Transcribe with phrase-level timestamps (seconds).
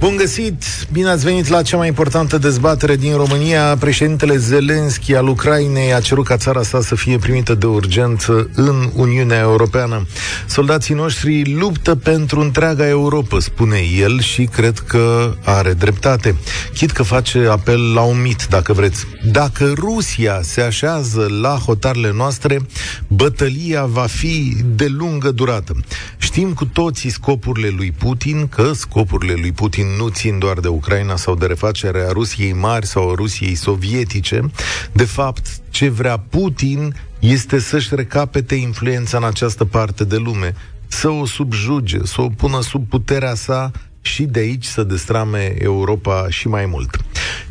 [0.00, 0.64] Bun găsit!
[0.92, 3.76] Bine ați venit la cea mai importantă dezbatere din România.
[3.76, 8.90] Președintele Zelenski al Ucrainei a cerut ca țara sa să fie primită de urgență în
[8.94, 10.06] Uniunea Europeană.
[10.46, 16.36] Soldații noștri luptă pentru întreaga Europa, spune el și cred că are dreptate.
[16.74, 19.04] Chit că face apel la un mit, dacă vreți.
[19.24, 22.66] Dacă Rusia se așează la hotarele noastre,
[23.08, 25.76] bătălia va fi de lungă durată.
[26.18, 31.16] Știm cu toții scopurile lui Putin, că scopurile lui Putin nu țin doar de Ucraina
[31.16, 34.50] sau de refacerea Rusiei mari sau a Rusiei sovietice.
[34.92, 40.54] De fapt, ce vrea Putin este să-și recapete influența în această parte de lume,
[40.86, 43.70] să o subjuge, să o pună sub puterea sa
[44.08, 46.96] și de aici să destrame Europa și mai mult.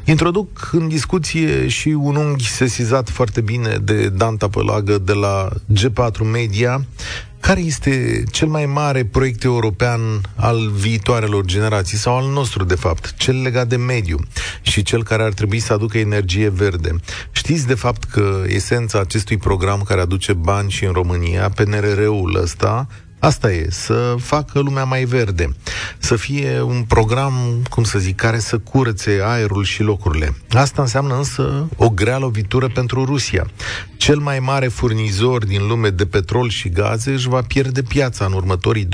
[0.03, 6.20] Introduc în discuție și un unghi sesizat foarte bine de Danta Pălagă de la G4
[6.31, 6.85] Media,
[7.39, 10.02] care este cel mai mare proiect european
[10.36, 14.19] al viitoarelor generații, sau al nostru, de fapt, cel legat de mediu
[14.61, 16.95] și cel care ar trebui să aducă energie verde?
[17.31, 22.88] Știți, de fapt, că esența acestui program care aduce bani și în România, PNRR-ul ăsta,
[23.20, 25.56] Asta e, să facă lumea mai verde,
[25.98, 30.36] să fie un program, cum să zic, care să curățe aerul și locurile.
[30.50, 33.48] Asta înseamnă însă o grea lovitură pentru Rusia.
[33.98, 38.34] Cel mai mare furnizor din lume de petrol și gaze își va pierde piața în
[38.34, 38.90] următorii 20-30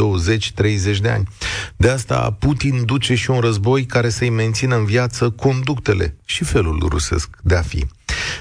[1.01, 1.27] de ani.
[1.75, 6.85] De asta Putin duce și un război care să-i mențină în viață conductele și felul
[6.89, 7.85] rusesc de a fi.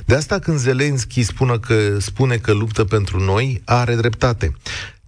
[0.04, 4.52] De asta când Zelenski spune că, spune că luptă pentru noi, are dreptate.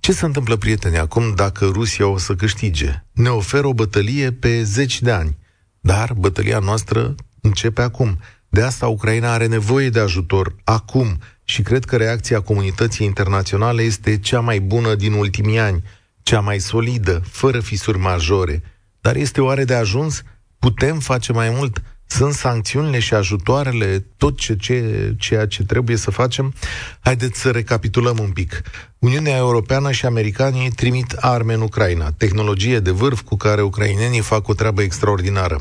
[0.04, 3.04] Ce se întâmplă, prieteni, acum dacă Rusia o să câștige?
[3.12, 5.36] Ne oferă o bătălie pe zeci de ani,
[5.80, 8.18] dar bătălia noastră începe acum.
[8.48, 14.18] De asta Ucraina are nevoie de ajutor acum și cred că reacția comunității internaționale este
[14.18, 15.82] cea mai bună din ultimii ani,
[16.22, 18.62] cea mai solidă, fără fisuri majore.
[19.00, 20.22] Dar este oare de ajuns?
[20.58, 21.82] Putem face mai mult?
[22.06, 26.54] Sunt sancțiunile și ajutoarele, tot ce, ce, ceea ce trebuie să facem?
[27.00, 28.62] Haideți să recapitulăm un pic.
[28.98, 34.48] Uniunea Europeană și americanii trimit arme în Ucraina, tehnologie de vârf cu care ucrainenii fac
[34.48, 35.60] o treabă extraordinară.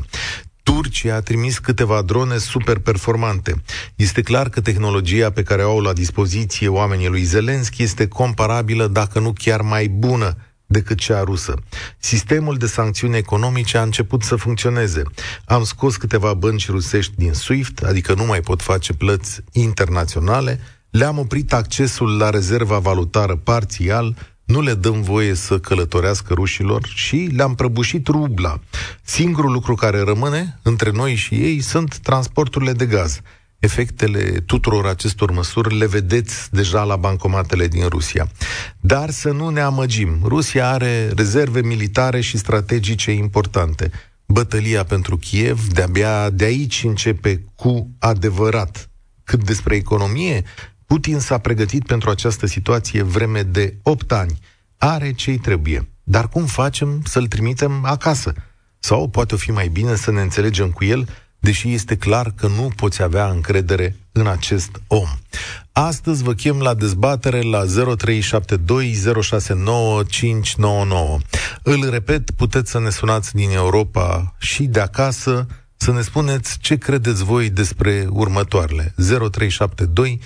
[0.62, 3.62] Turcia a trimis câteva drone super performante.
[3.96, 8.86] Este clar că tehnologia pe care o au la dispoziție oamenii lui Zelensky este comparabilă,
[8.86, 10.36] dacă nu chiar mai bună
[10.74, 11.54] decât cea rusă.
[11.98, 15.02] Sistemul de sancțiuni economice a început să funcționeze.
[15.44, 21.18] Am scos câteva bănci rusești din SWIFT, adică nu mai pot face plăți internaționale, le-am
[21.18, 27.54] oprit accesul la rezerva valutară parțial, nu le dăm voie să călătorească rușilor și le-am
[27.54, 28.60] prăbușit rubla.
[29.02, 33.20] Singurul lucru care rămâne între noi și ei sunt transporturile de gaz.
[33.64, 38.28] Efectele tuturor acestor măsuri le vedeți deja la bancomatele din Rusia.
[38.80, 40.18] Dar să nu ne amăgim.
[40.24, 43.90] Rusia are rezerve militare și strategice importante.
[44.26, 48.90] Bătălia pentru Kiev de-abia de aici începe cu adevărat.
[49.24, 50.42] Cât despre economie,
[50.86, 54.38] Putin s-a pregătit pentru această situație vreme de 8 ani.
[54.76, 55.88] Are ce-i trebuie.
[56.02, 58.34] Dar cum facem să-l trimitem acasă?
[58.78, 61.08] Sau poate fi mai bine să ne înțelegem cu el
[61.44, 65.08] deși este clar că nu poți avea încredere în acest om.
[65.72, 67.68] Astăzi vă chem la dezbatere la 0372069599.
[71.62, 75.46] Îl repet, puteți să ne sunați din Europa și de acasă
[75.76, 78.94] să ne spuneți ce credeți voi despre următoarele.
[78.96, 80.20] 0372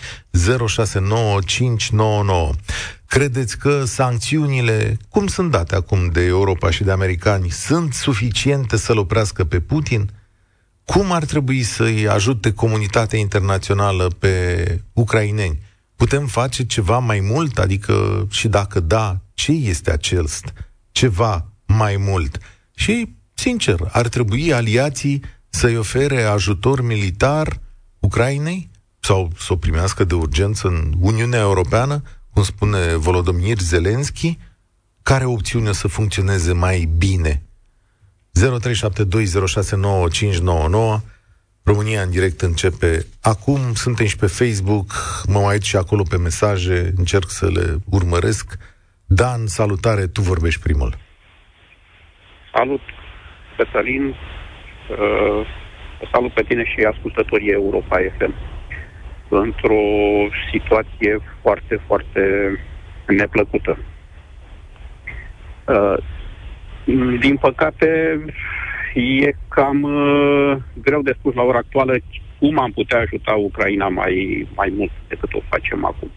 [0.66, 2.50] 069599.
[3.06, 8.98] Credeți că sancțiunile, cum sunt date acum de Europa și de americani, sunt suficiente să-l
[8.98, 10.10] oprească pe Putin?
[10.92, 15.58] Cum ar trebui să-i ajute comunitatea internațională pe ucraineni?
[15.96, 17.58] Putem face ceva mai mult?
[17.58, 20.52] Adică, și dacă da, ce este acest
[20.90, 22.38] ceva mai mult?
[22.74, 27.60] Și, sincer, ar trebui aliații să-i ofere ajutor militar
[27.98, 28.70] Ucrainei?
[29.00, 34.38] Sau să o primească de urgență în Uniunea Europeană, cum spune Volodymyr Zelensky?
[35.02, 37.47] Care opțiune să funcționeze mai bine
[38.38, 38.40] 0372069599.
[41.64, 44.86] România în direct începe acum, suntem și pe Facebook,
[45.32, 48.46] mă mai uit și acolo pe mesaje, încerc să le urmăresc.
[49.06, 50.94] Dan, salutare, tu vorbești primul.
[52.54, 52.80] Salut,
[53.56, 55.46] Cătălin, uh,
[56.12, 58.34] salut pe tine și ascultătorii Europa FM.
[59.28, 59.82] Într-o
[60.52, 62.22] situație foarte, foarte
[63.06, 63.78] neplăcută.
[65.66, 65.96] Uh,
[67.18, 68.20] din păcate,
[68.94, 71.94] e cam uh, greu de spus la ora actuală
[72.38, 76.10] cum am putea ajuta Ucraina mai, mai mult decât o facem acum.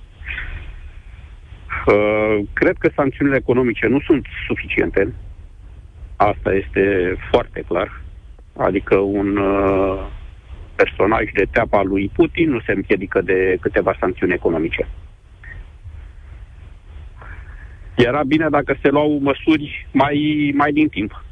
[1.88, 5.14] Uh, cred că sancțiunile economice nu sunt suficiente.
[6.16, 8.02] Asta este foarte clar.
[8.58, 10.08] Adică un uh,
[10.76, 14.88] personaj de teapa lui Putin nu se împiedică de câteva sancțiuni economice.
[17.96, 21.24] Era bine dacă se luau măsuri mai, mai din timp.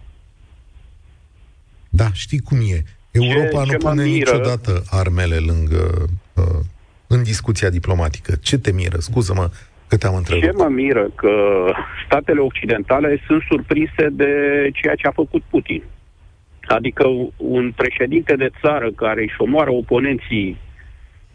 [1.90, 2.84] Da, știi cum e.
[3.12, 6.60] Europa ce, nu ce pune miră, niciodată armele lângă uh,
[7.08, 8.36] în discuția diplomatică.
[8.42, 8.98] Ce te miră?
[8.98, 9.50] Scuză-mă
[9.88, 10.44] că te-am întrebat.
[10.44, 11.66] Ce mă miră că
[12.06, 14.32] statele occidentale sunt surprinse de
[14.74, 15.84] ceea ce a făcut Putin.
[16.68, 17.04] Adică
[17.38, 20.58] un președinte de țară care își omoară oponenții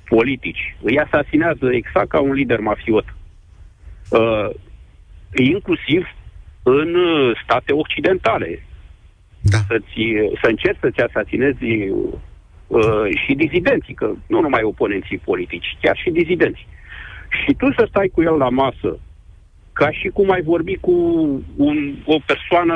[0.04, 3.14] politici, îi asasinează exact ca un lider mafiot.
[4.08, 4.48] Uh,
[5.42, 6.06] inclusiv
[6.62, 6.96] în
[7.42, 8.66] state occidentale.
[9.40, 9.58] Da.
[9.68, 10.02] Să-ți,
[10.42, 11.64] să încerci să-ți asasinezi
[12.66, 16.66] uh, și dizidenții, că nu numai oponenții politici, chiar și dizidenții.
[17.44, 18.98] Și tu să stai cu el la masă,
[19.72, 20.92] ca și cum ai vorbi cu
[21.56, 22.74] un, o persoană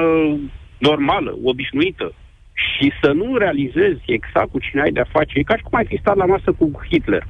[0.78, 2.14] normală, obișnuită,
[2.52, 5.86] și să nu realizezi exact cu cine ai de-a face, e ca și cum ai
[5.86, 7.26] fi stat la masă cu Hitler.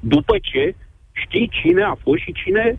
[0.00, 0.74] După ce
[1.12, 2.78] știi cine a fost și cine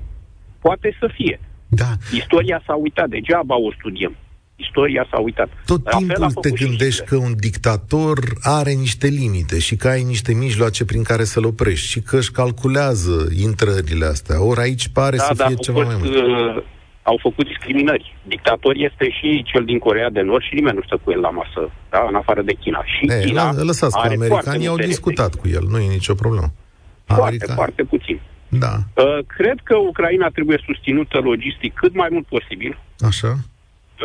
[0.61, 1.39] poate să fie.
[1.73, 1.91] Da.
[2.13, 4.15] Istoria s-a uitat, degeaba o studiem.
[4.55, 5.49] Istoria s-a uitat.
[5.65, 10.33] Tot La timpul te gândești că un dictator are niște limite și că ai niște
[10.33, 14.43] mijloace prin care să-l oprești și că își calculează intrările astea.
[14.43, 16.15] Ori aici pare da, să fie ceva mai mult.
[16.15, 16.63] Uh,
[17.03, 18.15] au făcut discriminări.
[18.27, 21.29] Dictator este și cel din Corea de Nord și nimeni nu stă cu el la
[21.29, 22.05] masă, da?
[22.09, 22.83] în afară de China.
[22.85, 26.51] Și e, China lăsați că americanii au discutat cu el, nu e nicio problemă.
[27.05, 27.53] Foarte, America...
[27.53, 28.21] foarte puțin.
[28.59, 29.03] Da.
[29.03, 32.79] Uh, cred că Ucraina trebuie susținută logistic cât mai mult posibil.
[32.99, 33.33] Așa.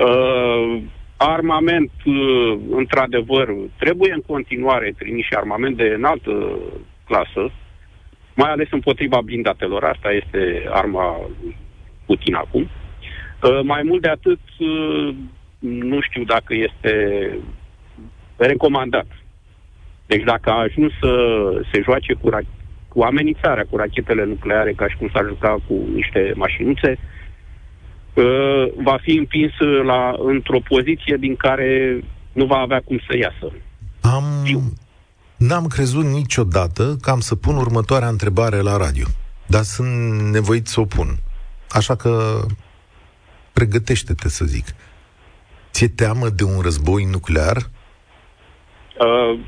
[0.04, 0.82] Uh,
[1.16, 6.58] armament, uh, într-adevăr, trebuie în continuare trimis și armament de înaltă
[7.06, 7.52] clasă,
[8.34, 9.84] mai ales împotriva blindatelor.
[9.84, 11.20] Asta este arma
[12.06, 12.62] Putin acum.
[13.42, 15.14] Uh, mai mult de atât, uh,
[15.58, 16.92] nu știu dacă este
[18.36, 19.06] recomandat.
[20.06, 21.12] Deci dacă a ajuns să
[21.72, 22.54] se joace cu, ra-
[22.96, 26.98] cu amenințarea cu rachetele nucleare, ca și cum s-ar juca cu niște mașinuțe,
[28.14, 29.52] uh, va fi împins
[29.84, 32.00] la, într-o poziție din care
[32.32, 33.52] nu va avea cum să iasă.
[34.00, 34.24] Am...
[35.36, 39.06] N-am crezut niciodată că am să pun următoarea întrebare la radio,
[39.46, 41.08] dar sunt nevoit să o pun.
[41.70, 42.40] Așa că
[43.52, 44.64] pregătește-te să zic.
[45.70, 47.56] Ți-e teamă de un război nuclear?
[47.56, 49.38] Uh,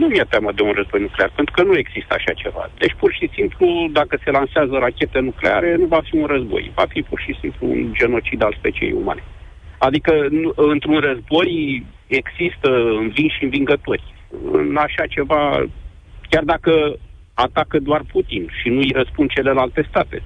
[0.00, 2.70] nu mi-e teamă de un război nuclear, pentru că nu există așa ceva.
[2.78, 6.72] Deci, pur și simplu, dacă se lansează rachete nucleare, nu va fi un război.
[6.74, 9.22] Va fi pur și simplu un genocid al speciei umane.
[9.78, 10.12] Adică,
[10.56, 11.50] într-un război
[12.06, 12.68] există
[13.02, 14.14] învinși și învingători.
[14.52, 15.64] În așa ceva,
[16.30, 16.72] chiar dacă
[17.34, 20.22] atacă doar Putin și nu îi răspund celelalte state,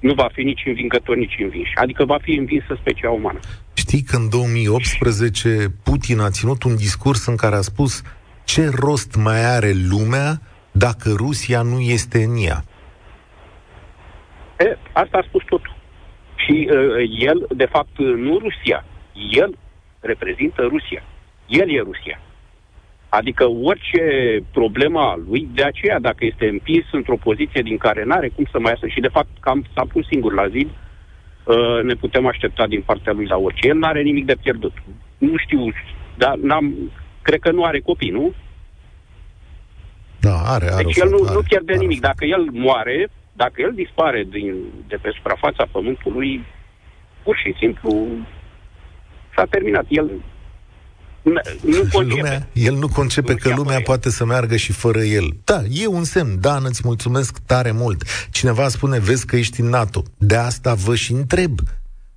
[0.00, 1.66] nu va fi nici învingător, nici învins.
[1.74, 3.38] Adică va fi învinsă specia umană.
[3.74, 8.02] Știi că în 2018 Putin a ținut un discurs în care a spus
[8.46, 10.30] ce rost mai are lumea
[10.70, 12.58] dacă Rusia nu este în ea?
[14.58, 15.74] E, asta a spus totul.
[16.36, 16.76] Și uh,
[17.18, 18.84] el, de fapt, nu Rusia.
[19.30, 19.58] El
[20.00, 21.02] reprezintă Rusia.
[21.46, 22.20] El e Rusia.
[23.08, 24.04] Adică orice
[24.52, 28.46] problemă a lui, de aceea dacă este împins într-o poziție din care nu are cum
[28.50, 32.26] să mai iasă și de fapt cam s-a pus singur la zid, uh, ne putem
[32.26, 33.68] aștepta din partea lui la orice.
[33.68, 34.72] El nu are nimic de pierdut.
[35.18, 35.72] Nu știu,
[36.16, 36.74] dar n-am,
[37.26, 38.34] cred că nu are copii, nu?
[40.20, 40.84] Da, are, are.
[40.84, 42.00] Deci el nu, are, nu pierde are nimic.
[42.00, 44.54] Dacă el moare, dacă el dispare din,
[44.88, 46.44] de pe suprafața pământului,
[47.24, 48.06] pur și simplu
[49.34, 49.86] s-a terminat.
[49.88, 50.10] El
[51.62, 52.20] nu concepe.
[52.20, 55.36] Lumea, el nu concepe nu că lumea poate să meargă și fără el.
[55.44, 56.40] Da, e un semn.
[56.40, 58.02] Dan, îți mulțumesc tare mult.
[58.30, 60.02] Cineva spune, vezi că ești în NATO.
[60.18, 61.58] De asta vă și întreb.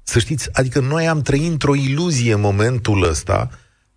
[0.04, 3.50] Să știți, adică noi am trăit într-o iluzie în momentul ăsta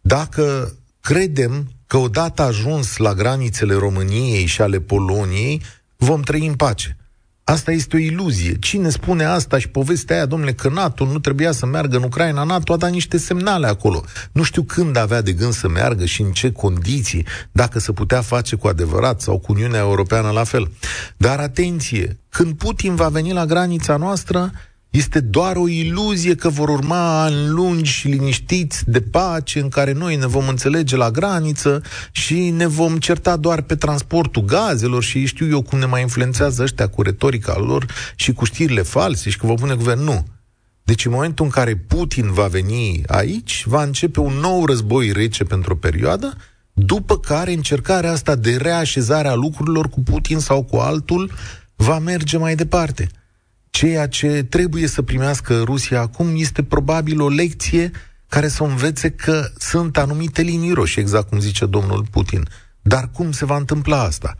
[0.03, 5.63] dacă credem că odată ajuns la granițele României și ale Poloniei,
[5.97, 6.97] vom trăi în pace.
[7.45, 8.57] Asta este o iluzie.
[8.59, 12.45] Cine spune asta și povestea aia, domnule, că NATO nu trebuia să meargă în Ucraina,
[12.45, 14.05] NATO a dat niște semnale acolo.
[14.33, 18.21] Nu știu când avea de gând să meargă și în ce condiții, dacă se putea
[18.21, 20.71] face cu adevărat sau cu Uniunea Europeană la fel.
[21.17, 24.53] Dar atenție, când Putin va veni la granița noastră,
[24.93, 29.93] este doar o iluzie că vor urma ani lungi și liniștiți de pace în care
[29.93, 35.25] noi ne vom înțelege la graniță și ne vom certa doar pe transportul gazelor și
[35.25, 39.39] știu eu cum ne mai influențează ăștia cu retorica lor și cu știrile false și
[39.39, 40.03] că vă pune guvern.
[40.05, 40.27] Nu.
[40.85, 45.45] Deci în momentul în care Putin va veni aici, va începe un nou război rece
[45.45, 46.37] pentru o perioadă,
[46.73, 51.31] după care încercarea asta de reașezare a lucrurilor cu Putin sau cu altul
[51.77, 53.09] va merge mai departe.
[53.79, 57.91] Ceea ce trebuie să primească Rusia acum este probabil o lecție
[58.35, 59.37] care să învețe că
[59.71, 62.43] sunt anumite linii roșii, exact cum zice domnul Putin.
[62.93, 64.31] Dar cum se va întâmpla asta?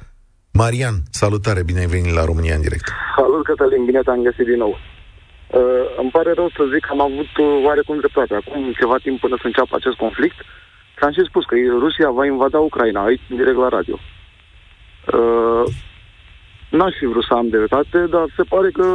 [0.61, 2.87] Marian, salutare, bine ai venit la România în direct.
[3.17, 4.75] Salut, Cătălin, bine te-am găsit din nou.
[4.75, 8.35] Uh, îmi pare rău să zic că am avut uh, oarecum dreptate.
[8.35, 10.39] Acum ceva timp până să înceapă acest conflict,
[10.97, 13.97] ți-am și spus că Rusia va invada Ucraina, aici, direct la radio.
[15.17, 15.65] Uh,
[16.77, 18.87] n-aș fi vrut să am dreptate, dar se pare că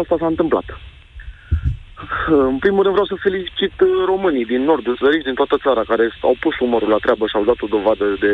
[0.00, 0.64] asta s-a întâmplat.
[0.70, 5.82] Uh, în primul rând vreau să felicit uh, românii din nord, zăriți din toată țara,
[5.90, 8.32] care au pus umărul la treabă și au dat o dovadă de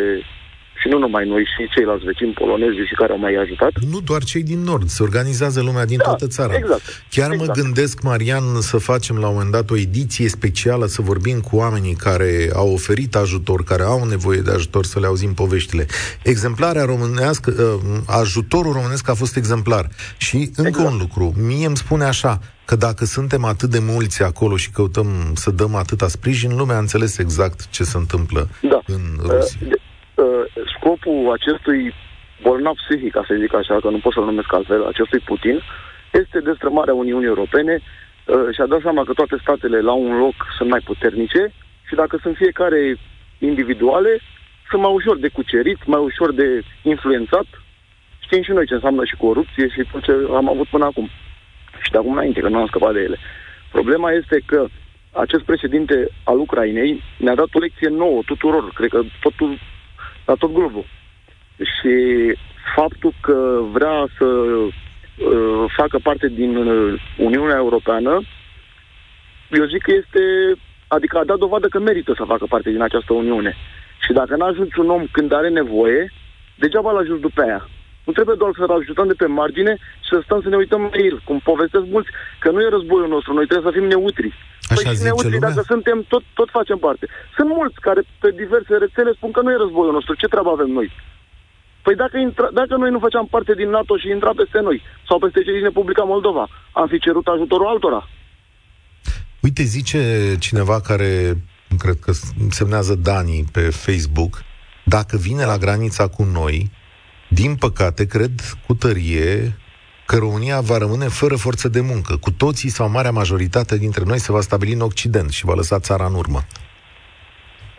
[0.80, 3.70] și nu numai noi, și ceilalți vecini polonezi și care au mai ajutat.
[3.90, 6.54] Nu doar cei din Nord, se organizează lumea din da, toată țara.
[6.54, 7.48] Exact, Chiar exact.
[7.56, 11.56] mă gândesc, Marian, să facem la un moment dat o ediție specială, să vorbim cu
[11.56, 15.86] oamenii care au oferit ajutor, care au nevoie de ajutor, să le auzim poveștile.
[16.22, 19.88] Exemplarea românească, uh, ajutorul românesc a fost exemplar.
[20.16, 20.88] Și încă Exact.
[20.90, 25.06] un lucru, mie îmi spune așa, că dacă suntem atât de mulți acolo și căutăm
[25.34, 28.80] să dăm atâta sprijin, lumea a înțeles exact ce se întâmplă Da.
[28.86, 29.58] în Uh, Rusia.
[29.60, 29.80] de- uh,
[30.76, 31.94] scopul acestui
[32.42, 35.60] bolnav psihic, ca să zic așa, că nu pot să-l numesc altfel, acestui Putin,
[36.10, 40.34] este destrămarea Uniunii Europene uh, și a dat seama că toate statele la un loc
[40.56, 41.52] sunt mai puternice
[41.88, 42.96] și dacă sunt fiecare
[43.38, 44.20] individuale,
[44.70, 47.46] sunt mai ușor de cucerit, mai ușor de influențat.
[48.18, 51.08] Știm și noi ce înseamnă și corupție și tot ce am avut până acum.
[51.82, 53.18] Și de acum înainte, că nu am scăpat de ele.
[53.70, 54.66] Problema este că
[55.12, 59.58] acest președinte al Ucrainei ne-a dat o lecție nouă tuturor, cred că totul,
[60.30, 60.86] la tot globul.
[61.74, 61.94] Și
[62.74, 68.12] faptul că vrea să uh, facă parte din uh, Uniunea Europeană,
[69.50, 70.22] eu zic că este,
[70.88, 73.54] adică a dat dovadă că merită să facă parte din această Uniune.
[74.04, 76.12] Și dacă n-a ajuns un om când are nevoie,
[76.54, 77.68] degeaba l-a ajuns după aia.
[78.06, 79.72] Nu trebuie doar să-l ajutăm de pe margine
[80.04, 81.16] și să stăm să ne uităm la el.
[81.28, 82.10] Cum povestesc mulți,
[82.42, 84.28] că nu e războiul nostru, noi trebuie să fim neutri.
[84.70, 85.48] Așa păi și zice neutri, lumea?
[85.48, 87.04] dacă suntem, tot, tot facem parte.
[87.36, 90.70] Sunt mulți care pe diverse rețele spun că nu e războiul nostru, ce treabă avem
[90.78, 90.88] noi?
[91.84, 95.18] Păi dacă, intra, dacă noi nu făceam parte din NATO și intra peste noi, sau
[95.18, 98.08] peste cei din Republica Moldova, am fi cerut ajutorul altora.
[99.40, 100.00] Uite, zice
[100.38, 101.34] cineva care,
[101.78, 102.12] cred că
[102.50, 104.42] semnează Dani pe Facebook,
[104.84, 106.70] dacă vine la granița cu noi,
[107.32, 108.30] din păcate, cred
[108.66, 109.56] cu tărie
[110.06, 112.16] că România va rămâne fără forță de muncă.
[112.16, 115.78] Cu toții sau marea majoritate dintre noi se va stabili în Occident și va lăsa
[115.78, 116.40] țara în urmă.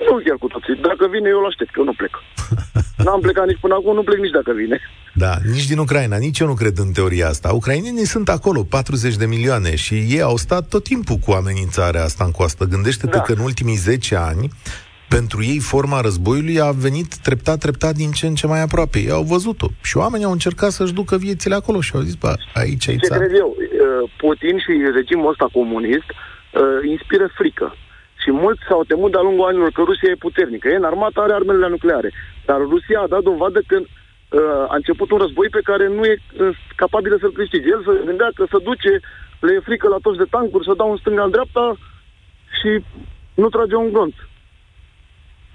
[0.10, 0.76] Nu chiar cu toții.
[0.76, 2.14] Dacă vine, eu îl aștept, că eu nu plec.
[3.06, 4.80] N-am plecat nici până acum, nu plec nici dacă vine.
[5.14, 7.52] Da, nici din Ucraina, nici eu nu cred în teoria asta.
[7.54, 12.24] Ucrainenii sunt acolo, 40 de milioane, și ei au stat tot timpul cu amenințarea asta
[12.24, 12.66] în coastă.
[12.66, 13.22] Gândește-te Da.
[13.22, 14.50] că în ultimii 10 ani,
[15.18, 18.98] pentru ei forma războiului a venit treptat, treptat din ce în ce mai aproape.
[19.00, 19.68] Ei au văzut-o.
[19.90, 23.08] Și oamenii au încercat să-și ducă viețile acolo și au zis, bă, aici e Ce
[23.08, 23.20] țara.
[23.20, 23.50] cred eu?
[23.58, 27.68] uh, Putin și regimul ăsta comunist uh, inspiră frică.
[28.22, 30.66] Și mulți s-au temut de-a lungul anilor că Rusia e puternică.
[30.68, 32.10] E în armată, are armele nucleare.
[32.48, 36.16] Dar Rusia a dat dovadă că uh, a început un război pe care nu e
[36.18, 37.68] uh, capabilă să-l câștige.
[37.76, 38.92] El se gândea că să duce,
[39.46, 41.66] le e frică la toți de tancuri, să dau în stânga, în dreapta
[42.60, 42.70] și
[43.42, 44.16] nu trage un glonț.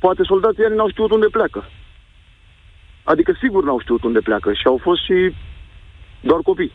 [0.00, 1.70] Poate soldații ieri n-au știut unde pleacă.
[3.04, 5.34] Adică sigur n-au știut unde pleacă și au fost și
[6.20, 6.72] doar copii.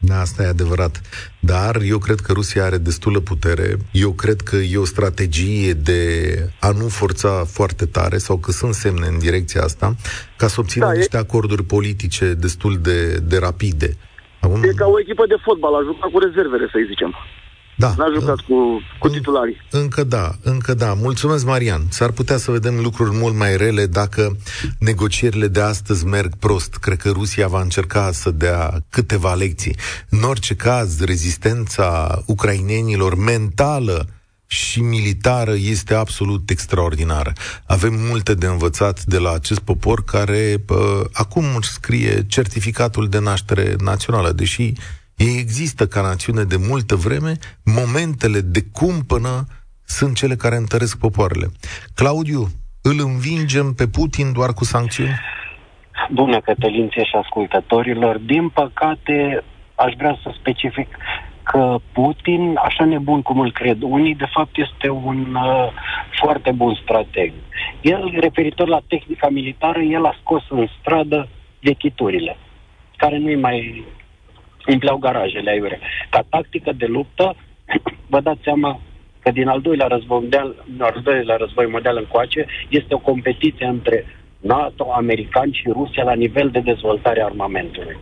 [0.00, 1.00] Da, asta e adevărat.
[1.40, 3.76] Dar eu cred că Rusia are destulă putere.
[3.92, 6.00] Eu cred că e o strategie de
[6.60, 9.94] a nu forța foarte tare sau că sunt semne în direcția asta
[10.36, 13.96] ca să obțină Da, e- niște acorduri politice destul de, de rapide.
[14.40, 17.14] Acum, E ca o echipă de fotbal, a jucat cu rezervele, să zicem.
[17.78, 19.56] Da, N-a jucat cu, cu titularii.
[19.70, 20.94] Încă da, încă da.
[20.94, 21.82] Mulțumesc, Marian.
[21.88, 24.36] S-ar putea să vedem lucruri mult mai rele dacă
[24.78, 26.74] negocierile de astăzi merg prost.
[26.74, 29.76] Cred că Rusia va încerca să dea câteva lecții.
[30.08, 34.08] În orice caz, rezistența ucrainenilor mentală
[34.46, 37.32] și militară este absolut extraordinară.
[37.66, 43.18] Avem multe de învățat de la acest popor care pă, acum își scrie certificatul de
[43.18, 44.72] naștere națională, deși
[45.18, 47.32] ei există ca națiune de multă vreme,
[47.64, 49.34] momentele de cumpănă
[49.84, 51.46] sunt cele care întăresc popoarele.
[51.94, 52.42] Claudiu,
[52.82, 55.18] îl învingem pe Putin doar cu sancțiuni?
[56.10, 58.18] Bună, Cătălinție și ascultătorilor.
[58.18, 59.44] Din păcate,
[59.74, 60.88] aș vrea să specific
[61.42, 65.68] că Putin, așa nebun cum îl cred unii, de fapt este un uh,
[66.20, 67.32] foarte bun strateg.
[67.80, 71.28] El, referitor la tehnica militară, el a scos în stradă
[71.60, 72.36] vechiturile,
[72.96, 73.84] care nu-i mai
[74.72, 75.80] umpleau garajele aiure.
[76.10, 77.36] Ca tactică de luptă,
[78.12, 78.80] vă dați seama
[79.22, 84.04] că din al doilea război mondial, al doilea război mondial încoace, este o competiție între
[84.40, 87.96] NATO, americani și Rusia la nivel de dezvoltare a armamentului.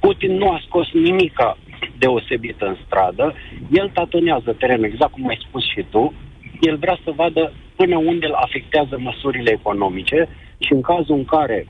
[0.00, 1.58] Putin nu a scos nimica
[1.98, 3.34] deosebit în stradă,
[3.70, 6.14] el tatonează terenul, exact cum ai spus și tu,
[6.60, 11.66] el vrea să vadă până unde îl afectează măsurile economice și în cazul în care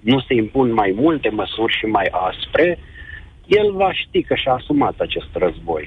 [0.00, 2.78] nu se impun mai multe măsuri și mai aspre,
[3.58, 5.86] el va ști că și-a asumat acest război.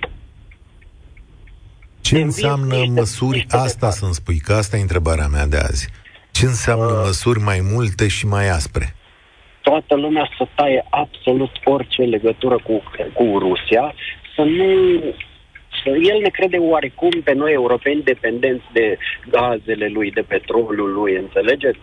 [2.02, 3.46] Ce înseamnă măsuri?
[3.50, 5.90] Asta să-mi spui, că asta e întrebarea mea de azi.
[6.32, 8.96] Ce înseamnă uh, măsuri mai multe și mai aspre?
[9.62, 13.94] Toată lumea să taie absolut orice legătură cu, cu Rusia,
[14.36, 14.70] să nu
[15.86, 18.98] el ne crede oarecum pe noi europeni dependenți de
[19.30, 21.80] gazele lui, de petrolul lui, înțelegeți?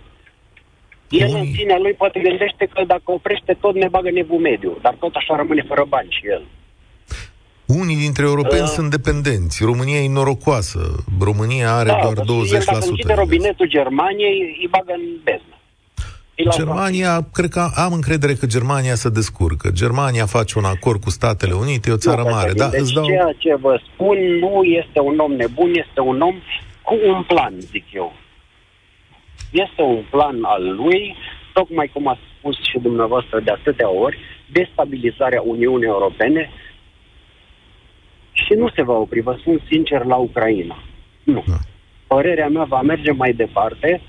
[1.12, 1.40] El Unii...
[1.40, 5.14] în sinea lui poate gândește că dacă oprește tot ne bagă nevul mediu, dar tot
[5.14, 6.42] așa rămâne fără bani și el.
[7.66, 9.64] Unii dintre europeni uh, sunt dependenți.
[9.64, 11.04] România e norocoasă.
[11.20, 12.52] România are da, doar 20%.
[12.52, 15.56] El dacă închide robinetul Germaniei, îi bagă în beznă.
[16.50, 19.70] Germania, cred că am încredere că Germania se descurcă.
[19.70, 22.52] Germania face un acord cu Statele Unite, e o țară nu, mare.
[22.52, 23.04] Da, deci îți dau...
[23.04, 26.34] ceea ce vă spun nu este un om nebun, este un om
[26.82, 28.12] cu un plan, zic eu.
[29.52, 31.16] Este un plan al lui,
[31.52, 34.18] tocmai cum a spus și dumneavoastră de atâtea ori,
[34.52, 36.50] destabilizarea Uniunii Europene
[38.32, 40.82] și nu se va opri, vă spun sincer, la Ucraina.
[41.22, 41.44] Nu.
[41.46, 41.56] Da.
[42.06, 44.00] Părerea mea va merge mai departe,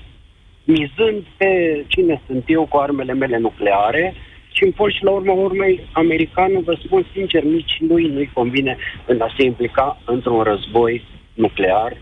[0.64, 4.14] mizând pe cine sunt eu cu armele mele nucleare
[4.52, 8.76] și în fond și la urma urmei, americanul, vă spun sincer, nici lui nu-i convine
[9.06, 11.96] în a se implica într-un război nuclear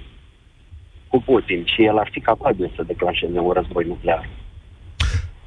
[1.13, 4.29] cu Putin și el ar fi capabil să declanșeze un război nuclear.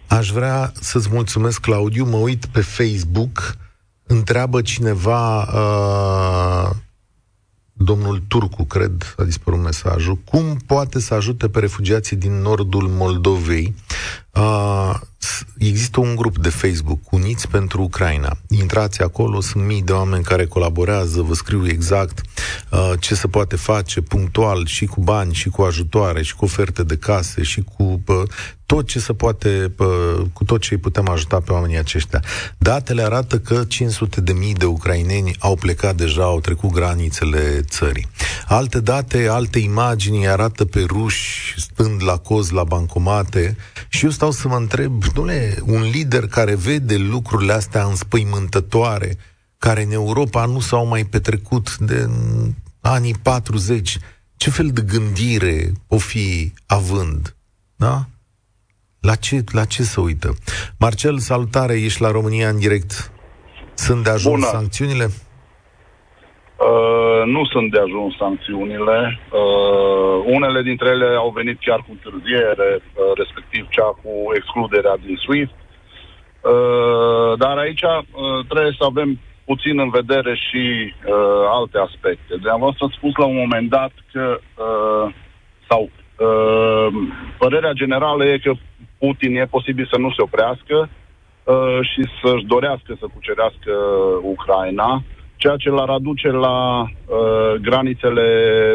[0.08, 2.06] Aș vrea să-ți mulțumesc, Claudiu.
[2.06, 3.56] Mă uit pe Facebook,
[4.08, 6.70] întreabă cineva uh,
[7.74, 13.76] domnul Turcu, cred, a dispărut mesajul, cum poate să ajute pe refugiații din nordul Moldovei.
[14.36, 14.96] Uh,
[15.58, 18.38] există un grup de Facebook, Uniți pentru Ucraina.
[18.50, 22.22] Intrați acolo, sunt mii de oameni care colaborează, vă scriu exact
[22.72, 26.84] uh, ce se poate face punctual și cu bani, și cu ajutoare, și cu oferte
[26.84, 28.24] de case, și cu uh,
[28.66, 29.74] tot ce se poate,
[30.34, 32.24] cu tot ce îi putem ajuta pe oamenii aceștia.
[32.58, 38.08] Datele arată că 500 de mii de ucraineni au plecat deja, au trecut granițele țării.
[38.48, 43.58] Alte date, alte imagini arată pe ruși stând la coz la bancomate
[43.88, 49.18] și eu stau să mă întreb, domnule, un lider care vede lucrurile astea înspăimântătoare,
[49.58, 52.10] care în Europa nu s-au mai petrecut de
[52.82, 53.98] anii 40,
[54.38, 57.36] ce fel de gândire o fi având?
[57.76, 58.06] Da?
[59.00, 60.36] La ce, la ce să uită?
[60.78, 63.12] Marcel, salutare, ești la România în direct.
[63.74, 64.50] Sunt de ajuns Bună.
[64.52, 65.12] sancțiunile?
[66.58, 69.20] Uh, nu sunt de ajuns sancțiunile.
[69.32, 75.16] Uh, unele dintre ele au venit chiar cu întârziere, uh, respectiv cea cu excluderea din
[75.16, 75.54] SWIFT.
[75.54, 82.34] Uh, dar aici uh, trebuie să avem puțin în vedere și uh, alte aspecte.
[82.44, 85.14] De am spus la un moment dat că, uh,
[85.70, 85.82] sau
[86.28, 86.88] uh,
[87.38, 88.54] părerea generală e că
[89.00, 90.90] Putin e posibil să nu se oprească
[91.44, 93.72] uh, și să-și dorească să cucerească
[94.22, 95.04] Ucraina,
[95.36, 98.26] ceea ce l-ar aduce la uh, granițele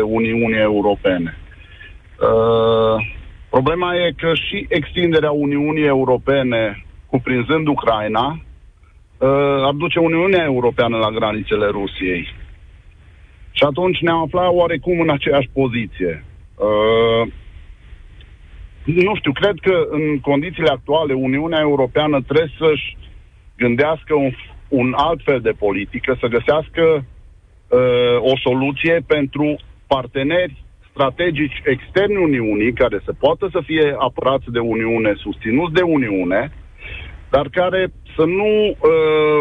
[0.04, 1.36] Uniunii Europene.
[2.20, 3.06] Uh,
[3.50, 8.26] problema e că și extinderea Uniunii Europene, cuprinzând Ucraina,
[9.18, 12.28] uh, ar duce Uniunea Europeană la granițele Rusiei.
[13.50, 16.24] Și atunci ne-am aflat oarecum în aceeași poziție.
[16.54, 17.32] Uh,
[18.84, 22.96] nu știu, cred că în condițiile actuale Uniunea Europeană trebuie să-și
[23.56, 24.30] gândească un,
[24.70, 26.82] un alt fel de politică, să găsească
[27.68, 29.56] uh, o soluție pentru
[29.86, 36.52] parteneri strategici externi Uniunii, care să poată să fie apărați de Uniune, susținuți de Uniune,
[37.30, 39.40] dar care să nu uh,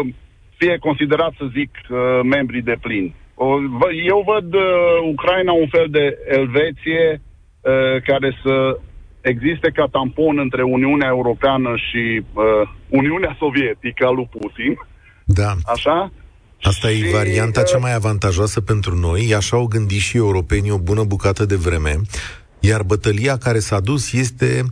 [0.56, 3.14] fie considerați, să zic, uh, membrii de plin.
[4.06, 4.62] Eu văd uh,
[5.12, 8.78] Ucraina un fel de Elveție uh, care să
[9.20, 12.44] existe ca tampon între Uniunea Europeană și uh,
[12.88, 14.78] Uniunea Sovietică a lui Putin.
[15.34, 15.54] Da.
[15.64, 16.12] Așa?
[16.62, 20.70] Asta și, e varianta uh, cea mai avantajoasă pentru noi, așa au gândit și europenii
[20.70, 22.00] o bună bucată de vreme,
[22.60, 24.64] iar bătălia care s-a dus este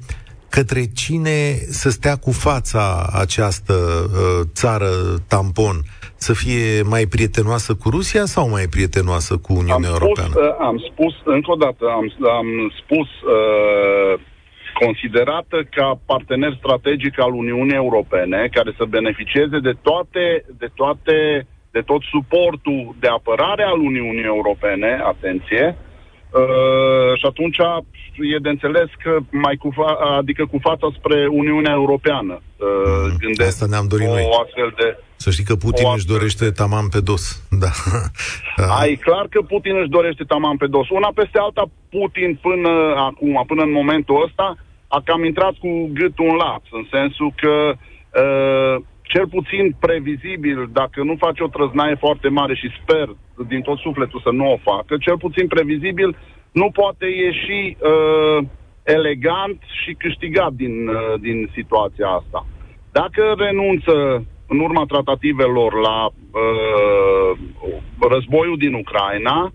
[0.48, 4.90] către cine să stea cu fața această uh, țară
[5.28, 5.76] tampon,
[6.16, 10.34] să fie mai prietenoasă cu Rusia sau mai prietenoasă cu Uniunea am spus, Europeană?
[10.36, 12.04] Uh, am spus, încă o dată, am,
[12.38, 12.46] am
[12.82, 14.20] spus uh,
[14.84, 21.80] considerată ca partener strategic al Uniunii Europene, care să beneficieze de toate, de toate, de
[21.80, 25.76] tot suportul de apărare al Uniunii Europene, atenție,
[26.32, 27.58] Uh, și atunci
[28.34, 32.34] e de înțeles că mai cu fa- adică cu fața spre Uniunea Europeană.
[32.56, 34.28] Uh, gândesc Asta ne-am dorit o noi.
[34.44, 37.24] astfel de să știi că Putin își dorește tamam pe dos.
[37.64, 37.70] Da.
[38.80, 40.88] Ai clar că Putin își dorește tamam pe dos.
[40.88, 42.72] Una peste alta, Putin până
[43.08, 44.56] acum, până în momentul ăsta,
[44.88, 51.02] a cam intrat cu gâtul în laț, în sensul că uh, cel puțin previzibil, dacă
[51.02, 53.16] nu face o trăznaie foarte mare și sper
[53.48, 56.16] din tot sufletul să nu o facă, cel puțin previzibil
[56.52, 58.44] nu poate ieși uh,
[58.82, 62.46] elegant și câștigat din, uh, din situația asta.
[62.92, 67.38] Dacă renunță în urma tratativelor la uh,
[68.10, 69.52] războiul din Ucraina,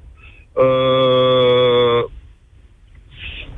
[0.53, 2.11] uh,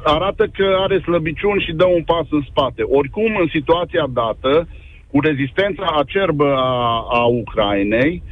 [0.05, 2.83] arată că are slăbiciuni și dă un pas în spate.
[2.83, 4.67] Oricum, în situația dată,
[5.11, 8.23] cu rezistența acerbă a, a Ucrainei,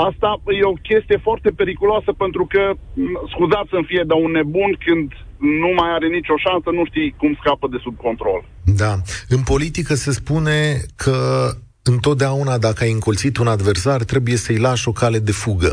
[0.09, 0.29] asta
[0.59, 2.63] e o chestie foarte periculoasă pentru că,
[3.33, 5.07] scuzați să fie, dar un nebun când
[5.61, 8.39] nu mai are nicio șansă, nu știi cum scapă de sub control.
[8.83, 8.93] Da.
[9.35, 10.59] În politică se spune
[10.95, 11.17] că
[11.83, 15.71] întotdeauna dacă ai încolțit un adversar, trebuie să-i lași o cale de fugă.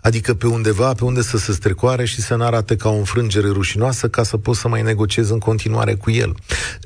[0.00, 4.08] Adică pe undeva, pe unde să se strecoare și să n-arate ca o înfrângere rușinoasă
[4.08, 6.34] ca să poți să mai negociezi în continuare cu el.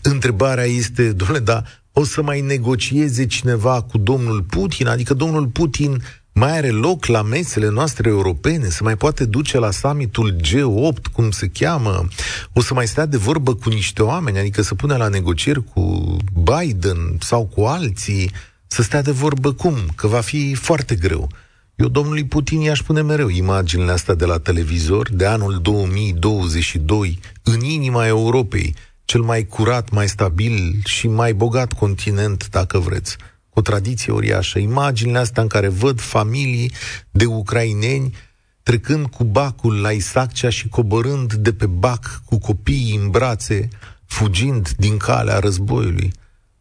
[0.02, 1.62] Întrebarea este, domnule, da,
[1.92, 4.86] o să mai negocieze cineva cu domnul Putin?
[4.86, 6.02] Adică domnul Putin
[6.38, 11.30] mai are loc la mesele noastre europene, se mai poate duce la summitul G8, cum
[11.30, 12.08] se cheamă,
[12.52, 16.16] o să mai stea de vorbă cu niște oameni, adică să pune la negocieri cu
[16.32, 18.30] Biden sau cu alții,
[18.66, 19.76] să stea de vorbă cum?
[19.94, 21.28] Că va fi foarte greu.
[21.74, 27.60] Eu domnului Putin i-aș pune mereu imaginile astea de la televizor de anul 2022 în
[27.60, 33.16] inima Europei, cel mai curat, mai stabil și mai bogat continent, dacă vreți
[33.58, 34.58] o tradiție uriașă.
[34.58, 36.72] Imaginile astea în care văd familii
[37.10, 38.14] de ucraineni
[38.62, 43.68] trecând cu bacul la Isaccea și coborând de pe bac cu copiii în brațe,
[44.06, 46.10] fugind din calea războiului.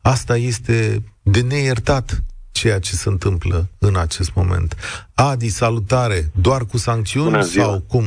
[0.02, 4.76] Asta este de neiertat ceea ce se întâmplă în acest moment.
[5.14, 6.20] Adi, salutare!
[6.42, 8.04] Doar cu sancțiuni sau cum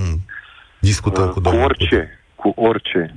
[0.81, 1.63] discutăm uh, cu domnul?
[1.63, 3.15] Cu orice, cu orice,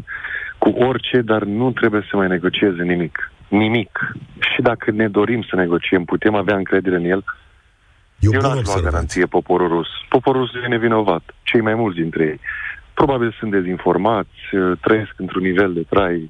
[0.58, 4.16] cu orice, dar nu trebuie să mai negocieze nimic nimic.
[4.40, 7.24] Și dacă ne dorim să negociem, putem avea încredere în el,
[8.20, 9.88] eu, eu n-aș lua garanție poporul rus.
[10.10, 12.40] Poporul rus e nevinovat, cei mai mulți dintre ei.
[12.94, 14.40] Probabil sunt dezinformați,
[14.82, 16.30] trăiesc într-un nivel de trai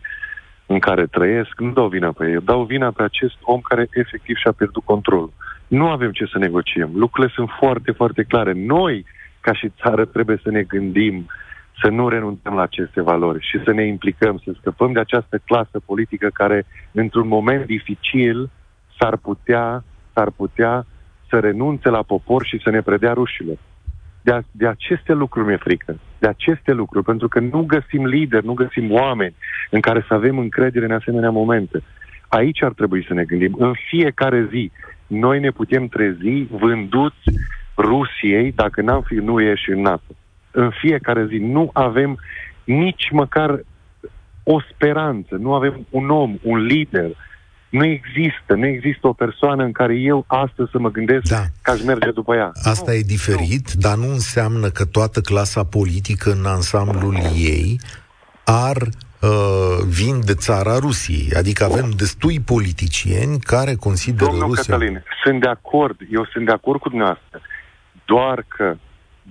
[0.65, 4.35] în care trăiesc, nu dau vina pe ei, dau vina pe acest om care efectiv
[4.35, 5.33] și-a pierdut controlul.
[5.67, 6.89] Nu avem ce să negociem.
[6.93, 8.53] Lucrurile sunt foarte, foarte clare.
[8.53, 9.05] Noi,
[9.39, 11.23] ca și țară, trebuie să ne gândim uh,
[11.81, 15.79] să nu renunțăm la aceste valori și să ne implicăm, să scăpăm de această clasă
[15.85, 18.49] politică care, într-un moment dificil,
[18.99, 20.85] s-ar putea, s-ar putea
[21.29, 23.57] să renunțe la popor și să ne predea rușilor.
[24.21, 25.99] De, a, de aceste lucruri mi-e frică.
[26.19, 29.35] De aceste lucruri, pentru că nu găsim lideri, nu găsim oameni
[29.69, 31.83] în care să avem încredere în asemenea momente.
[32.27, 33.55] Aici ar trebui să ne gândim.
[33.57, 34.71] În fiecare zi,
[35.07, 37.23] noi ne putem trezi vânduți
[37.77, 40.15] Rusiei dacă n-am fi nu ieși în NATO
[40.51, 41.37] în fiecare zi.
[41.37, 42.19] Nu avem
[42.63, 43.63] nici măcar
[44.43, 47.09] o speranță, nu avem un om, un lider.
[47.69, 51.43] Nu există, nu există o persoană în care eu astăzi să mă gândesc da.
[51.61, 52.51] că aș merge după ea.
[52.63, 53.81] Asta nu, e diferit, nu.
[53.81, 57.79] dar nu înseamnă că toată clasa politică în ansamblul ei
[58.43, 59.29] ar uh,
[59.87, 61.31] vin de țara Rusiei.
[61.35, 64.73] Adică avem destui politicieni care consideră Domnul Rusia...
[64.73, 67.41] Cătălin, sunt de acord, eu sunt de acord cu dumneavoastră,
[68.05, 68.75] doar că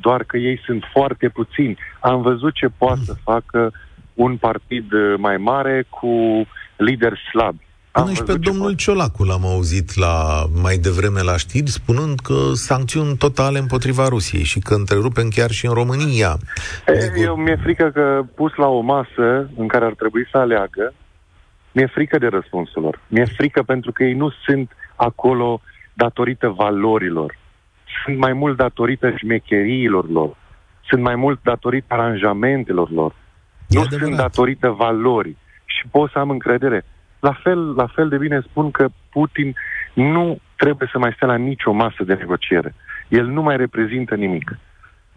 [0.01, 1.79] doar că ei sunt foarte puțini.
[2.01, 3.73] Am văzut ce poate să facă
[4.15, 7.69] un partid uh, mai mare cu lideri slabi.
[7.93, 8.77] Până și pe domnul poate.
[8.77, 14.59] Ciolacu l-am auzit la, mai devreme la știri spunând că sancțiuni totale împotriva Rusiei și
[14.59, 16.37] că întrerupem chiar și în România.
[16.87, 20.95] E, eu mi-e frică că pus la o masă în care ar trebui să aleagă,
[21.73, 23.01] mi-e frică de răspunsul lor.
[23.09, 25.61] Mi-e frică pentru că ei nu sunt acolo
[25.95, 27.39] datorită valorilor
[28.05, 30.37] sunt mai mult datorită șmecheriilor lor.
[30.83, 33.15] sunt mai mult datorită aranjamentelor lor.
[33.69, 34.07] E nu adevărat.
[34.07, 35.37] sunt datorită valorii.
[35.65, 36.85] Și pot să am încredere.
[37.21, 39.55] La fel, la fel de bine spun că Putin
[39.93, 42.75] nu trebuie să mai stea la nicio masă de negociere.
[43.09, 44.59] El nu mai reprezintă nimic.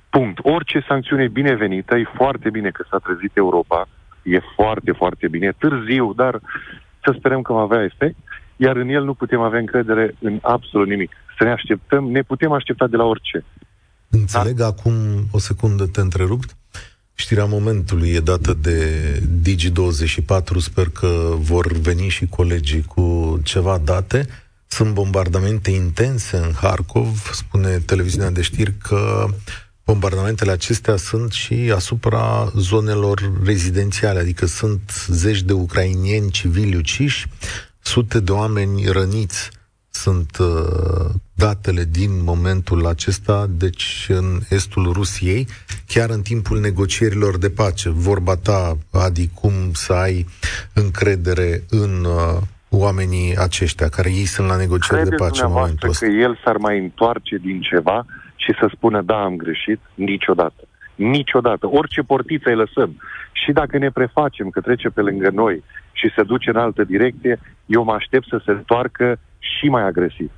[0.09, 0.39] Punct.
[0.41, 3.87] Orice sancțiune e binevenită, e foarte bine că s-a trezit Europa,
[4.23, 6.39] e foarte, foarte bine, târziu, dar
[7.03, 8.15] să sperăm că va avea efect,
[8.55, 11.11] iar în el nu putem avea încredere în absolut nimic.
[11.37, 13.43] Să ne așteptăm, ne putem aștepta de la orice.
[14.09, 14.65] Înțeleg da?
[14.65, 14.93] acum,
[15.31, 16.55] o secundă te întrerupt,
[17.15, 18.87] Știrea momentului e dată de
[19.41, 24.27] Digi24, sper că vor veni și colegii cu ceva date.
[24.67, 29.25] Sunt bombardamente intense în Harkov, spune televiziunea de știri că
[29.85, 37.27] bombardamentele acestea sunt și asupra zonelor rezidențiale, adică sunt zeci de ucrainieni civili uciși,
[37.83, 39.51] sute de oameni răniți
[39.89, 45.47] sunt uh, datele din momentul acesta, deci în estul Rusiei,
[45.87, 47.89] chiar în timpul negocierilor de pace.
[47.89, 50.25] Vorba ta, Adi, cum să ai
[50.73, 56.05] încredere în uh, oamenii aceștia, care ei sunt la negocieri de pace în momentul ăsta.
[56.05, 60.67] că el s-ar mai întoarce din ceva și să spună, da, am greșit, niciodată.
[60.95, 61.67] Niciodată.
[61.67, 63.01] Orice portiță îi lăsăm.
[63.31, 65.63] Și dacă ne prefacem că trece pe lângă noi
[66.03, 70.31] și se duce în altă direcție, eu mă aștept să se întoarcă și mai agresiv.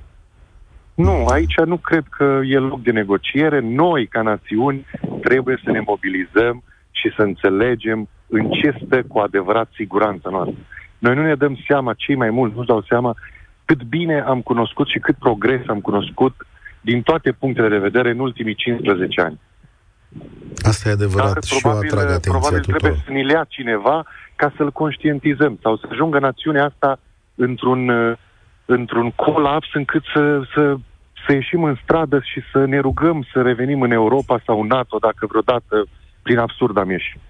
[0.94, 3.60] Nu, aici nu cred că e loc de negociere.
[3.60, 4.86] Noi, ca națiuni,
[5.22, 10.56] trebuie să ne mobilizăm și să înțelegem în ce stă cu adevărat siguranța noastră.
[10.98, 13.16] Noi nu ne dăm seama, cei mai mulți nu-și dau seama
[13.64, 16.34] cât bine am cunoscut și cât progres am cunoscut
[16.80, 19.40] din toate punctele de vedere în ultimii 15 ani.
[20.62, 22.80] Asta e adevărat Dar, și probabil, eu atrag atenția Probabil tuturor.
[22.80, 26.98] trebuie să ne lea cineva ca să-l conștientizăm sau să ajungă națiunea asta
[27.34, 27.90] într-un,
[28.64, 30.76] într-un colaps încât să, să,
[31.26, 34.98] să ieșim în stradă și să ne rugăm să revenim în Europa sau în NATO
[34.98, 35.86] dacă vreodată
[36.22, 37.20] prin absurd am ieșit.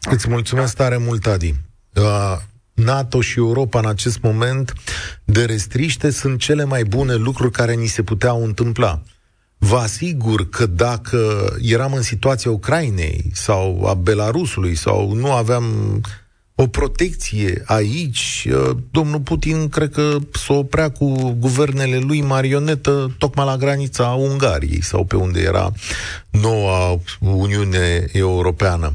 [0.00, 1.54] Îți mulțumesc tare mult, Adi.
[1.94, 2.36] Uh,
[2.74, 4.72] NATO și Europa în acest moment
[5.24, 9.00] de restriște sunt cele mai bune lucruri care ni se puteau întâmpla.
[9.62, 11.18] Vă asigur că dacă
[11.62, 15.64] eram în situația Ucrainei sau a Belarusului sau nu aveam
[16.54, 23.46] o protecție aici, uh, domnul Putin cred că s-o oprea cu guvernele lui marionetă tocmai
[23.46, 25.70] la granița Ungariei sau pe unde era
[26.30, 28.90] noua Uniune Europeană.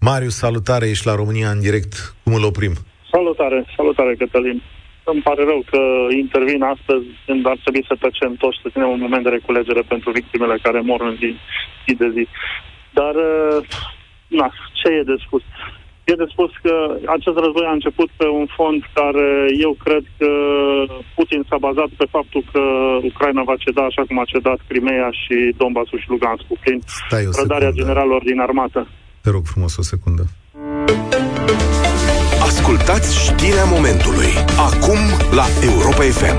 [0.00, 2.14] Marius, salutare, ești la România în direct.
[2.24, 2.72] Cum îl oprim?
[3.10, 4.62] Salutare, salutare, Cătălin.
[5.12, 5.80] Îmi pare rău că
[6.24, 10.10] intervin astăzi când ar trebui să tăcem toți, să ținem un moment de reculegere pentru
[10.10, 11.30] victimele care mor în zi,
[11.86, 12.24] zi de zi.
[12.98, 13.58] Dar, uh,
[14.38, 15.42] na, ce e de spus?
[16.10, 16.74] E de spus că
[17.16, 19.28] acest război a început pe un fond care
[19.66, 20.30] eu cred că
[21.16, 22.62] Putin s-a bazat pe faptul că
[23.10, 26.78] Ucraina va ceda așa cum a cedat Crimea și Donbassul și Luganskul prin
[27.36, 28.80] prădarea generalilor din armată.
[29.22, 30.24] Te rog frumos o secundă.
[32.68, 34.26] Ascultați știrea momentului.
[34.56, 34.98] Acum
[35.30, 36.36] la Europa FM.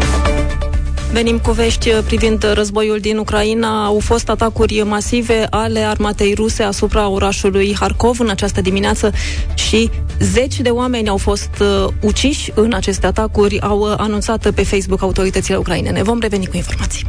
[1.12, 3.86] Venim cu vești privind războiul din Ucraina.
[3.86, 9.12] Au fost atacuri masive ale armatei ruse asupra orașului Harkov în această dimineață
[9.54, 9.90] și
[10.20, 15.02] zeci de oameni au fost uh, uciși în aceste atacuri, au uh, anunțat pe Facebook
[15.02, 16.04] autoritățile ucrainene.
[16.04, 17.06] Vom reveni cu informații.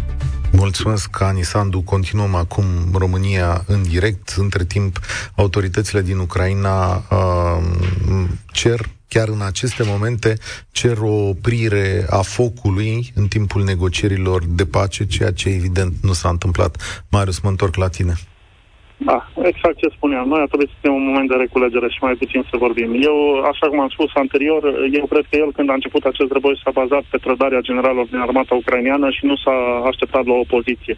[0.52, 1.80] Mulțumesc, Ani Sandu.
[1.80, 4.35] Continuăm acum România în direct.
[4.37, 4.98] Între timp,
[5.35, 7.62] autoritățile din Ucraina uh,
[8.52, 10.38] cer chiar în aceste momente
[10.70, 16.29] cer o oprire a focului în timpul negocierilor de pace, ceea ce evident nu s-a
[16.29, 16.77] întâmplat.
[17.09, 18.14] Marius, mă întorc la tine.
[19.08, 19.18] Da,
[19.50, 20.26] exact ce spuneam.
[20.28, 22.90] Noi ar trebui să fim un moment de reculegere și mai puțin să vorbim.
[23.08, 23.16] Eu,
[23.52, 24.62] așa cum am spus anterior,
[24.98, 28.20] eu cred că el, când a început acest război, s-a bazat pe trădarea generalilor din
[28.26, 29.56] armata ucraineană și nu s-a
[29.90, 30.96] așteptat la opoziție.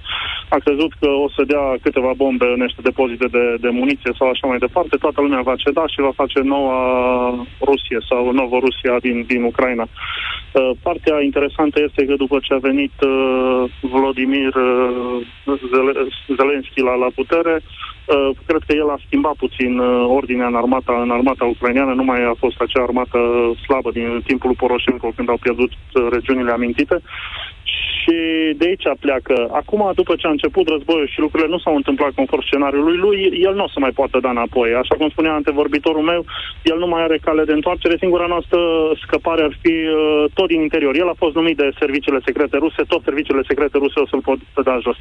[0.48, 4.28] A crezut că o să dea câteva bombe în niște depozite de, de muniție sau
[4.28, 6.78] așa mai departe, toată lumea va ceda și va face noua
[7.68, 9.86] Rusie sau nouă Rusia din, din Ucraina.
[10.52, 15.56] Uh, partea interesantă este că după ce a venit uh, Vladimir uh,
[16.36, 17.62] Zelenski la, la putere,
[18.06, 22.04] Uh, cred că el a schimbat puțin uh, ordinea în armata, în armata ucraineană, nu
[22.04, 23.18] mai a fost acea armată
[23.64, 26.96] slabă din timpul Poroșenko când au pierdut uh, regiunile amintite
[28.03, 28.16] și
[28.59, 29.37] de aici pleacă.
[29.61, 33.55] Acum, după ce a început războiul și lucrurile nu s-au întâmplat conform scenariului lui, el
[33.55, 34.75] nu o să mai poată da înapoi.
[34.75, 36.25] Așa cum spunea antevorbitorul meu,
[36.62, 37.96] el nu mai are cale de întoarcere.
[37.96, 38.59] Singura noastră
[39.05, 40.94] scăpare ar fi uh, tot din interior.
[40.96, 44.38] El a fost numit de serviciile secrete ruse, tot serviciile secrete ruse o să-l pot
[44.64, 44.96] da jos.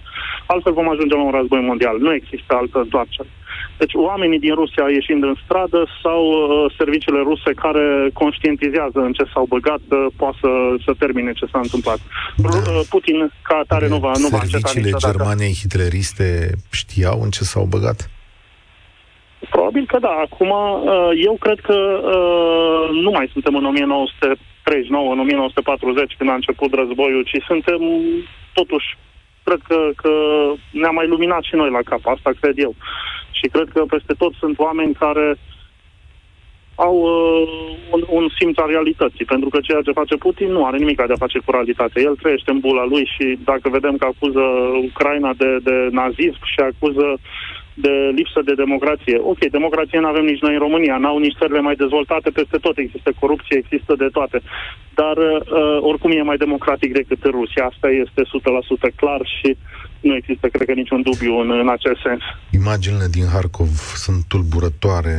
[0.45, 1.97] Altfel vom ajunge la un război mondial.
[2.00, 3.30] Nu există altă întoarcere.
[3.77, 9.25] Deci oamenii din Rusia ieșind în stradă sau uh, serviciile ruse care conștientizează în ce
[9.33, 10.51] s-au băgat uh, poate să,
[10.85, 11.99] să termine ce s-a întâmplat.
[12.35, 12.49] Da.
[12.49, 17.43] Uh, Putin ca atare nu va, nu va înceta Serviciile Germaniei hitleriste știau în ce
[17.43, 18.09] s-au băgat?
[19.49, 20.13] Probabil că da.
[20.25, 21.77] Acum, uh, eu cred că
[22.13, 27.81] uh, nu mai suntem în 1939, în 1940, când a început războiul, ci suntem
[28.53, 28.97] totuși
[29.43, 30.11] cred că, că
[30.71, 32.75] ne-a mai luminat și noi la cap, asta cred eu.
[33.41, 35.38] Și cred că peste tot sunt oameni care
[36.75, 37.43] au uh,
[37.95, 41.13] un, un simț al realității, pentru că ceea ce face Putin nu are nimic de
[41.13, 42.01] a face cu realitatea.
[42.01, 44.43] El trăiește în bula lui și dacă vedem că acuză
[44.89, 47.08] Ucraina de, de nazism și acuză
[47.73, 49.17] de lipsă de democrație.
[49.31, 52.77] Ok, democrație nu avem nici noi în România, n-au nici țările mai dezvoltate, peste tot
[52.77, 54.41] există corupție, există de toate.
[54.93, 58.21] Dar uh, oricum e mai democratic decât în Rusia, asta este
[58.91, 59.57] 100% clar și
[59.99, 62.21] nu există, cred că, niciun dubiu în, în acest sens.
[62.62, 63.71] Imaginile din Harkov
[64.05, 65.15] sunt tulburătoare.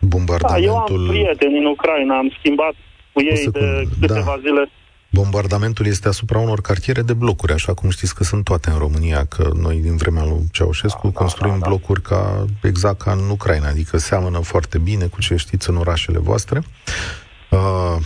[0.00, 0.66] Bombardamentul...
[0.66, 2.74] Da, eu am prieteni în Ucraina, am schimbat
[3.12, 3.66] cu ei de
[4.00, 4.42] câteva da.
[4.46, 4.70] zile
[5.14, 9.24] Bombardamentul este asupra unor cartiere de blocuri, așa cum știți că sunt toate în România,
[9.24, 11.68] că noi din vremea lui Ceaușescu da, construim da, da, da.
[11.68, 16.18] blocuri ca exact ca în Ucraina, adică seamănă foarte bine cu ce știți în orașele
[16.18, 16.62] voastre.
[17.50, 17.96] Uh,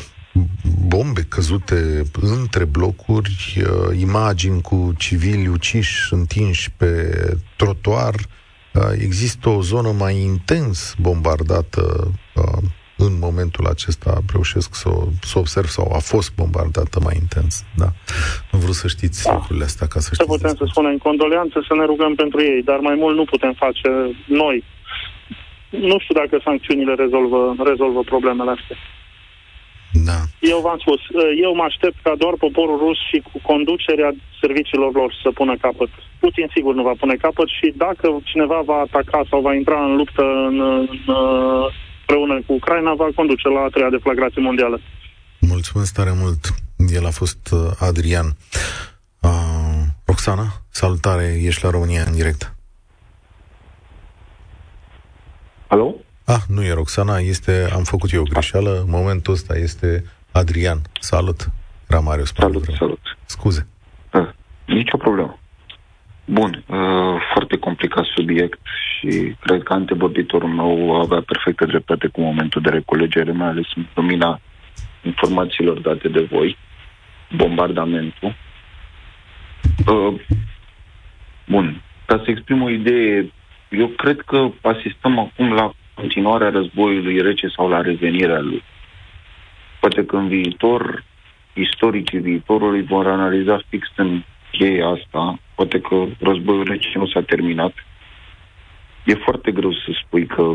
[0.86, 7.12] bombe căzute între blocuri, uh, imagini cu civili uciși, întinși pe
[7.56, 8.14] trotuar.
[8.74, 12.62] Uh, există o zonă mai intens bombardată uh,
[13.06, 17.64] în momentul acesta reușesc să o, să observ sau a fost bombardată mai intens.
[17.82, 17.88] Da.
[18.50, 19.32] Nu vreau să știți da.
[19.32, 20.30] lucrurile astea ca să știți.
[20.36, 23.90] putem să spunem condoleanțe, să ne rugăm pentru ei, dar mai mult nu putem face
[24.26, 24.64] noi.
[25.70, 28.76] Nu știu dacă sancțiunile rezolvă, rezolvă problemele astea.
[29.92, 30.18] Da.
[30.40, 31.00] Eu v-am spus,
[31.42, 35.88] eu mă aștept ca doar poporul rus și cu conducerea serviciilor lor să pună capăt.
[36.20, 39.96] Putin sigur nu va pune capăt și dacă cineva va ataca sau va intra în
[39.96, 41.70] luptă în, în, în
[42.08, 44.80] împreună cu Ucraina, va conduce la a treia deflagrație mondială.
[45.40, 46.54] Mulțumesc tare mult.
[46.92, 48.26] El a fost uh, Adrian.
[49.20, 52.54] Uh, Roxana, salutare, ești la România în direct.
[55.66, 55.94] Alo?
[56.24, 60.80] Ah, nu e Roxana, este, am făcut eu o greșeală, în momentul ăsta este Adrian.
[61.00, 61.50] Salut,
[61.88, 62.32] era Marius.
[62.36, 63.00] Salut, salut.
[63.24, 63.66] Scuze.
[64.10, 64.28] Ah,
[64.66, 65.37] nicio problemă.
[66.30, 72.62] Bun, uh, foarte complicat subiect și cred că antevorbitorul meu avea perfectă dreptate cu momentul
[72.62, 74.40] de reculegere, mai ales în lumina
[75.02, 76.56] informațiilor date de voi,
[77.36, 78.34] bombardamentul.
[79.86, 80.20] Uh,
[81.46, 83.32] bun, ca să exprim o idee,
[83.68, 88.62] eu cred că asistăm acum la continuarea războiului rece sau la revenirea lui.
[89.80, 91.04] Poate că în viitor,
[91.52, 97.74] istoricii viitorului vor analiza fix în cheia asta, poate că războiul rece nu s-a terminat.
[99.04, 100.54] E foarte greu să spui că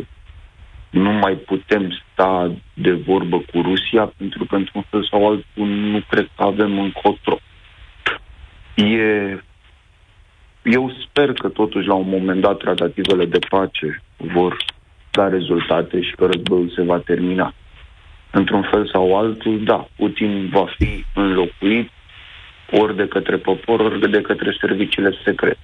[0.89, 6.01] nu mai putem sta de vorbă cu Rusia, pentru că, într-un fel sau altul, nu
[6.09, 7.37] cred că avem încotro.
[8.75, 8.97] E...
[10.63, 14.57] Eu sper că, totuși, la un moment dat, tratativele de pace vor
[15.11, 17.53] da rezultate și că războiul se va termina.
[18.31, 21.89] Într-un fel sau altul, da, Putin va fi înlocuit
[22.79, 25.57] ori de către popor, ori de către serviciile secrete.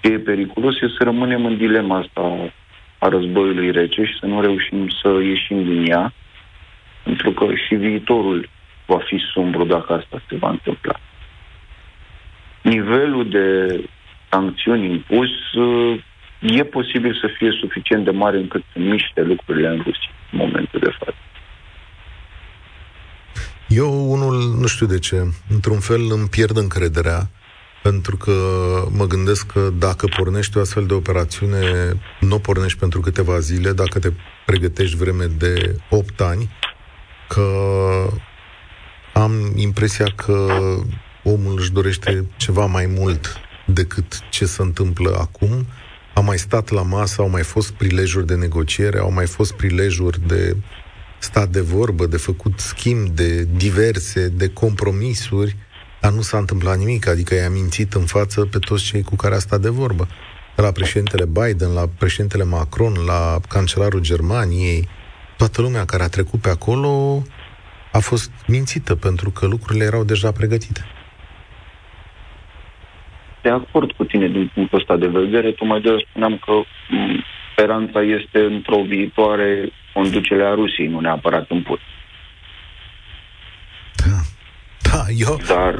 [0.00, 2.52] Ce e periculos e să rămânem în dilema asta
[2.98, 6.12] a războiului rece și să nu reușim să ieșim din ea,
[7.02, 8.48] pentru că și viitorul
[8.86, 11.00] va fi sumbru dacă asta se va întâmpla.
[12.62, 13.80] Nivelul de
[14.28, 16.00] sancțiuni impus uh,
[16.40, 20.80] e posibil să fie suficient de mare încât să miște lucrurile în Rusia în momentul
[20.80, 21.14] de față.
[23.72, 27.30] Eu, unul, nu știu de ce, într-un fel îmi pierd încrederea,
[27.82, 28.32] pentru că
[28.90, 33.72] mă gândesc că dacă pornești o astfel de operațiune, nu o pornești pentru câteva zile,
[33.72, 34.12] dacă te
[34.46, 36.50] pregătești vreme de 8 ani,
[37.28, 37.50] că
[39.12, 40.46] am impresia că
[41.22, 45.66] omul își dorește ceva mai mult decât ce se întâmplă acum.
[46.14, 50.20] A mai stat la masă, au mai fost prilejuri de negociere, au mai fost prilejuri
[50.26, 50.56] de
[51.20, 55.56] stat de vorbă, de făcut schimb de diverse, de compromisuri,
[56.00, 59.34] dar nu s-a întâmplat nimic, adică i-a mințit în față pe toți cei cu care
[59.34, 60.08] a stat de vorbă.
[60.56, 64.88] De la președintele Biden, la președintele Macron, la cancelarul Germaniei,
[65.36, 67.22] toată lumea care a trecut pe acolo
[67.92, 70.80] a fost mințită pentru că lucrurile erau deja pregătite.
[73.42, 76.52] De acord cu tine din punctul ăsta de vedere, tocmai de spuneam că
[77.60, 81.80] speranța este într-o viitoare conducere a Rusiei, nu neapărat în put.
[83.96, 84.20] Da.
[84.90, 85.40] Da, eu...
[85.46, 85.74] Dar,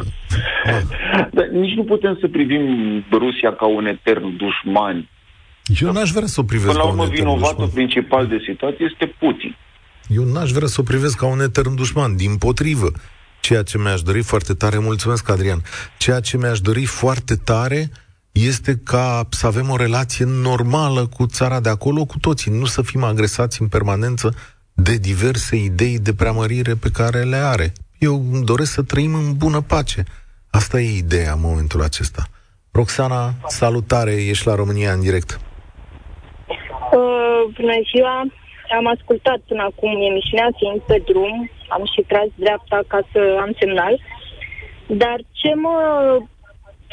[0.64, 1.28] da.
[1.31, 2.64] dar nici nu putem să privim
[3.11, 5.09] Rusia ca un etern dușman
[5.81, 7.74] Eu n-aș vrea să o privesc Până la ca un urmă, etern vinovatul dușman.
[7.74, 9.57] principal de situație este Putin.
[10.09, 12.91] Eu n-aș vrea să o privesc ca un etern dușman, din potrivă.
[13.41, 15.62] Ceea ce mi-aș dori foarte tare, mulțumesc Adrian,
[15.99, 17.91] ceea ce mi-aș dori foarte tare
[18.47, 22.82] este ca să avem o relație normală cu țara de acolo, cu toții, nu să
[22.82, 24.34] fim agresați în permanență
[24.74, 27.72] de diverse idei de preamărire pe care le are.
[27.99, 30.05] Eu îmi doresc să trăim în bună pace.
[30.51, 32.22] Asta e ideea în momentul acesta.
[32.72, 35.30] Roxana, salutare, ești la România în direct.
[36.97, 38.16] Uh, bună ziua!
[38.78, 43.53] Am ascultat până acum emisiunea fiind pe drum, am și tras dreapta ca să am
[43.59, 43.95] semnal,
[44.86, 45.76] dar ce mă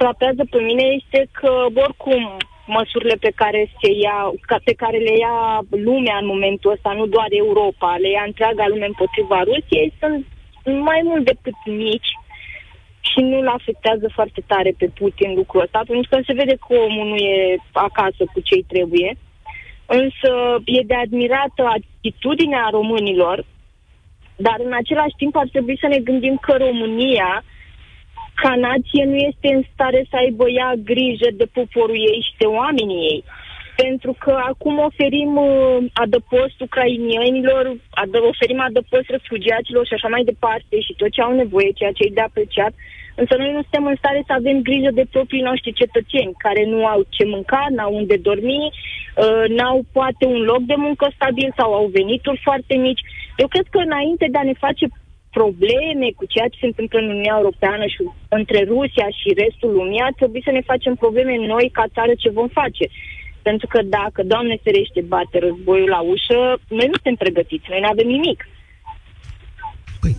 [0.01, 1.51] frapează pe mine este că
[1.85, 2.23] oricum
[2.67, 4.17] măsurile pe care se ia,
[4.49, 5.37] ca, pe care le ia
[5.69, 10.25] lumea în momentul ăsta, nu doar Europa, le ia întreaga lume împotriva Rusiei, sunt
[10.89, 12.11] mai mult decât mici
[13.09, 17.07] și nu-l afectează foarte tare pe Putin lucrul ăsta, pentru că se vede că omul
[17.07, 19.17] nu e acasă cu cei trebuie.
[19.85, 20.31] Însă
[20.65, 23.45] e de admirată atitudinea românilor,
[24.35, 27.43] dar în același timp ar trebui să ne gândim că România,
[28.41, 32.47] ca nație, nu este în stare să aibă ea grijă de poporul ei și de
[32.61, 33.23] oamenii ei.
[33.83, 37.63] Pentru că acum oferim uh, adăpost ucrainienilor,
[38.01, 42.03] adă, oferim adăpost refugiaților și așa mai departe și tot ce au nevoie, ceea ce
[42.05, 42.73] e de apreciat.
[43.21, 46.79] Însă noi nu suntem în stare să avem grijă de proprii noștri cetățeni care nu
[46.93, 51.73] au ce mânca, n-au unde dormi, uh, n-au poate un loc de muncă stabil sau
[51.73, 53.03] au venituri foarte mici.
[53.41, 54.85] Eu cred că înainte de a ne face
[55.39, 58.01] probleme cu ceea ce se întâmplă în Uniunea Europeană și
[58.39, 62.29] între Rusia și restul lumii, ar trebui să ne facem probleme noi ca țară ce
[62.39, 62.85] vom face.
[63.47, 66.39] Pentru că dacă, Doamne ferește, bate războiul la ușă,
[66.77, 68.39] noi nu suntem pregătiți, noi nu avem nimic.
[70.01, 70.13] Păi,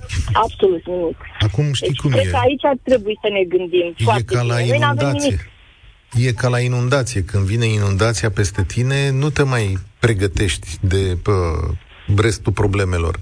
[0.45, 1.19] Absolut nimic.
[1.47, 2.31] acum știi Deci cum cred e.
[2.35, 4.69] că aici ar trebui să ne gândim E foarte ca la bine.
[4.69, 5.39] Noi nu avem inundație.
[6.14, 6.27] nimic.
[6.29, 7.21] E ca la inundație.
[7.31, 9.64] Când vine inundația peste tine, nu te mai
[9.99, 11.35] pregătești de pă,
[12.27, 13.14] restul problemelor.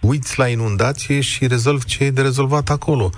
[0.00, 3.10] Te uiți la inundație și rezolvi ce e de rezolvat acolo.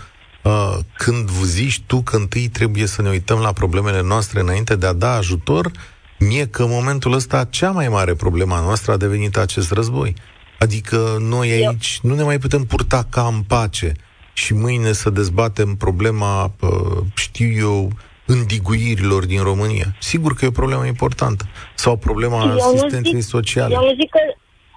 [0.43, 4.87] Uh, Când zici tu că întâi trebuie să ne uităm la problemele noastre înainte de
[4.87, 5.71] a da ajutor,
[6.19, 10.15] mie că în momentul ăsta cea mai mare problemă a noastră a devenit acest război.
[10.59, 13.93] Adică noi aici nu ne mai putem purta ca în pace
[14.33, 17.93] și mâine să dezbatem problema, uh, știu eu,
[18.27, 19.97] îndiguirilor din România.
[20.01, 21.45] Sigur că e o problemă importantă.
[21.75, 23.75] Sau problema Eu nu asistenței zic- sociale.
[23.75, 24.19] Eu nu zic că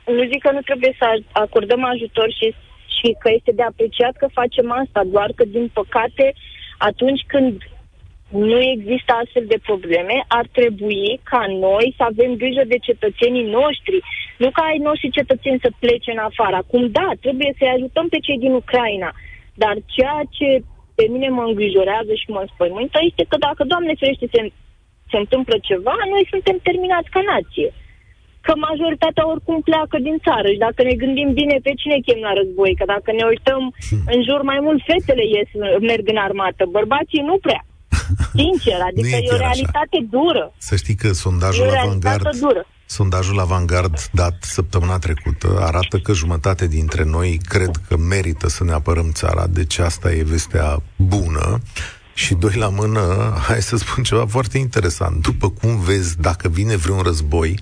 [0.05, 2.55] nu zic că nu trebuie să acordăm ajutor și,
[2.95, 6.33] și că este de apreciat că facem asta, doar că, din păcate,
[6.77, 7.61] atunci când
[8.29, 13.97] nu există astfel de probleme, ar trebui ca noi să avem grijă de cetățenii noștri,
[14.37, 16.55] nu ca ai noștri cetățeni să plece în afară.
[16.55, 19.11] Acum, da, trebuie să-i ajutăm pe cei din Ucraina,
[19.53, 20.47] dar ceea ce
[20.95, 24.41] pe mine mă îngrijorează și mă înspăimântă este că dacă, Doamne ferește, se,
[25.11, 27.69] se întâmplă ceva, noi suntem terminați ca nație
[28.45, 32.33] că majoritatea oricum pleacă din țară și dacă ne gândim bine pe cine chem la
[32.39, 33.63] război, că dacă ne uităm
[34.13, 35.49] în jur mai mult fetele ies,
[35.89, 37.61] merg în armată, bărbații nu prea.
[38.41, 39.45] Sincer, adică e e, o chiar așa.
[39.45, 40.45] realitate dură.
[40.69, 42.63] Să știi că E sondajul o realitate Avangard dură.
[42.85, 48.71] Sondajul Avangard dat săptămâna trecută arată că jumătate dintre noi cred că merită să ne
[48.71, 51.61] apărăm țara, deci asta e vestea bună.
[52.13, 53.01] Și doi la mână,
[53.47, 55.21] hai să spun ceva foarte interesant.
[55.21, 57.59] După cum vezi, dacă vine vreun război,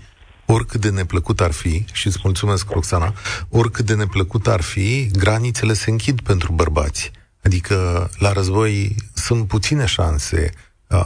[0.52, 3.14] oricât de neplăcut ar fi, și îți mulțumesc, Roxana,
[3.50, 7.12] oricât de neplăcut ar fi, granițele se închid pentru bărbați.
[7.44, 10.50] Adică la război sunt puține șanse.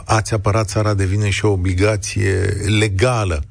[0.04, 2.40] Ați apărat țara devine și o obligație
[2.78, 3.44] legală.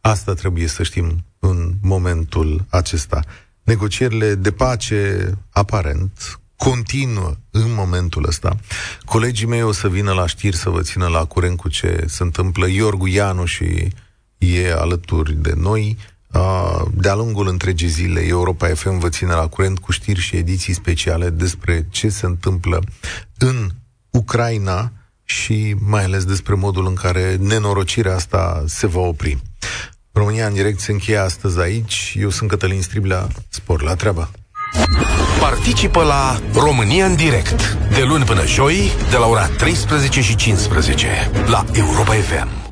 [0.00, 3.20] Asta trebuie să știm în momentul acesta.
[3.62, 8.56] Negocierile de pace, aparent, continuă în momentul ăsta.
[9.04, 12.22] Colegii mei o să vină la știri să vă țină la curent cu ce se
[12.22, 12.68] întâmplă.
[12.68, 13.88] Iorgu Ianu și
[14.52, 15.96] e alături de noi.
[16.90, 21.30] De-a lungul întregii zile, Europa FM vă ține la curent cu știri și ediții speciale
[21.30, 22.82] despre ce se întâmplă
[23.38, 23.68] în
[24.10, 24.92] Ucraina
[25.24, 29.38] și mai ales despre modul în care nenorocirea asta se va opri.
[30.12, 32.14] România în direct se încheie astăzi aici.
[32.18, 33.28] Eu sunt Cătălin Striblea.
[33.48, 34.30] Spor la treabă!
[35.40, 41.30] Participă la România în direct de luni până joi de la ora 13 și 15
[41.46, 42.63] la Europa FM.